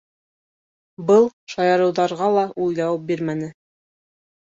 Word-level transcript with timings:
Был 1.09 1.27
шаярыуҙарға 1.53 2.29
ла 2.37 2.45
ул 2.65 2.73
яуап 2.79 3.05
бирмәне. 3.13 3.51